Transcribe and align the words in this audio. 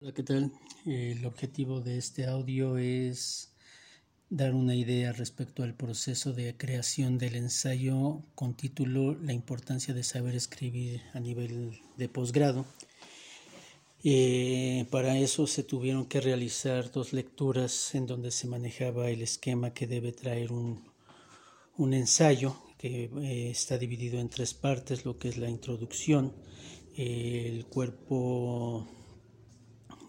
Hola, 0.00 0.14
¿qué 0.14 0.22
tal? 0.22 0.52
El 0.86 1.26
objetivo 1.26 1.80
de 1.80 1.98
este 1.98 2.26
audio 2.26 2.78
es 2.78 3.50
dar 4.30 4.54
una 4.54 4.76
idea 4.76 5.12
respecto 5.12 5.64
al 5.64 5.74
proceso 5.74 6.32
de 6.32 6.56
creación 6.56 7.18
del 7.18 7.34
ensayo 7.34 8.22
con 8.36 8.54
título 8.54 9.16
La 9.20 9.32
importancia 9.32 9.94
de 9.94 10.04
saber 10.04 10.36
escribir 10.36 11.02
a 11.14 11.18
nivel 11.18 11.80
de 11.96 12.08
posgrado. 12.08 12.64
Eh, 14.04 14.86
para 14.92 15.18
eso 15.18 15.48
se 15.48 15.64
tuvieron 15.64 16.06
que 16.06 16.20
realizar 16.20 16.92
dos 16.92 17.12
lecturas 17.12 17.92
en 17.96 18.06
donde 18.06 18.30
se 18.30 18.46
manejaba 18.46 19.10
el 19.10 19.22
esquema 19.22 19.74
que 19.74 19.88
debe 19.88 20.12
traer 20.12 20.52
un, 20.52 20.80
ensayo 21.76 22.56
que 22.78 23.10
eh, 23.20 23.50
está 23.50 23.78
dividido 23.78 24.20
en 24.20 24.28
tres 24.28 24.54
partes, 24.54 25.04
lo 25.04 25.18
que 25.18 25.28
es 25.28 25.38
la 25.38 25.50
introducción, 25.50 26.32
el 26.94 27.66
cuerpo 27.66 28.86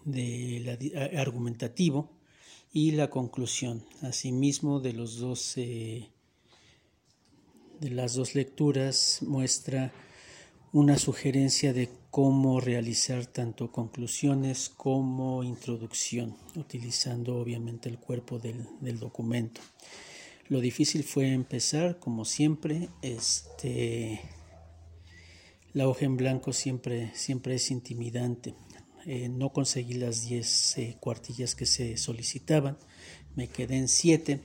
de 0.04 1.12
argumentativo 1.16 2.10
y 2.72 2.92
la 2.92 3.10
conclusión. 3.10 3.84
Asimismo, 4.02 4.80
de 4.80 4.92
los 4.92 5.18
dos 5.18 5.54
de 5.56 6.08
las 7.80 8.14
dos 8.14 8.34
lecturas 8.34 9.20
muestra 9.22 9.92
una 10.72 10.98
sugerencia 10.98 11.72
de 11.72 11.88
cómo 12.10 12.60
realizar 12.60 13.26
tanto 13.26 13.72
conclusiones 13.72 14.68
como 14.68 15.42
introducción, 15.42 16.36
utilizando 16.54 17.36
obviamente 17.36 17.88
el 17.88 17.98
cuerpo 17.98 18.38
del, 18.38 18.66
del 18.80 18.98
documento. 18.98 19.60
Lo 20.48 20.60
difícil 20.60 21.04
fue 21.04 21.32
empezar, 21.32 21.98
como 21.98 22.24
siempre, 22.24 22.88
este 23.02 24.20
la 25.72 25.88
hoja 25.88 26.04
en 26.04 26.16
blanco 26.16 26.52
siempre, 26.52 27.12
siempre 27.14 27.54
es 27.54 27.70
intimidante. 27.70 28.54
Eh, 29.06 29.28
no 29.28 29.52
conseguí 29.52 29.94
las 29.94 30.26
10 30.26 30.78
eh, 30.78 30.96
cuartillas 31.00 31.54
que 31.54 31.66
se 31.66 31.96
solicitaban, 31.96 32.76
me 33.34 33.48
quedé 33.48 33.76
en 33.76 33.88
7, 33.88 34.40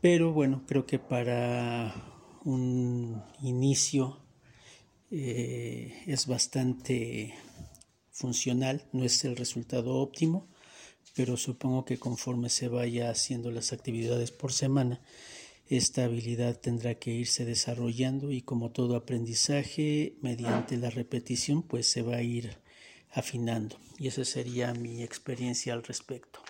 pero 0.00 0.32
bueno, 0.32 0.64
creo 0.66 0.86
que 0.86 0.98
para 0.98 1.94
un 2.44 3.22
inicio 3.42 4.20
eh, 5.10 6.02
es 6.06 6.26
bastante 6.26 7.34
funcional, 8.12 8.84
no 8.92 9.04
es 9.04 9.24
el 9.24 9.36
resultado 9.36 9.96
óptimo, 9.96 10.48
pero 11.16 11.36
supongo 11.36 11.84
que 11.84 11.98
conforme 11.98 12.50
se 12.50 12.68
vaya 12.68 13.10
haciendo 13.10 13.50
las 13.50 13.72
actividades 13.72 14.30
por 14.30 14.52
semana, 14.52 15.00
esta 15.68 16.04
habilidad 16.04 16.60
tendrá 16.60 16.94
que 16.94 17.12
irse 17.12 17.44
desarrollando 17.44 18.30
y 18.30 18.42
como 18.42 18.70
todo 18.70 18.94
aprendizaje, 18.94 20.16
mediante 20.20 20.76
la 20.76 20.90
repetición, 20.90 21.62
pues 21.62 21.90
se 21.90 22.02
va 22.02 22.16
a 22.16 22.22
ir 22.22 22.58
afinando. 23.12 23.76
Y 23.98 24.08
esa 24.08 24.24
sería 24.24 24.72
mi 24.74 25.02
experiencia 25.02 25.72
al 25.72 25.82
respecto. 25.82 26.40